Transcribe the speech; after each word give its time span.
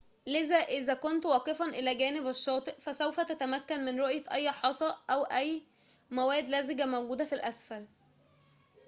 لذا 0.27 0.55
إذا 0.55 0.93
كنت 0.93 1.25
واقفاً 1.25 1.65
إلى 1.65 1.95
جانب 1.95 2.27
الشّاطئ 2.27 2.79
فسوف 2.79 3.19
تتّمكن 3.19 3.85
من 3.85 3.99
رؤية 4.01 4.23
أي 4.31 4.51
حصى 4.51 4.95
أو 5.09 5.25
موادٍ 6.11 6.49
لزجةٍ 6.49 6.85
موجودةٍ 6.85 7.25
في 7.25 7.33
الأسفل 7.35 7.85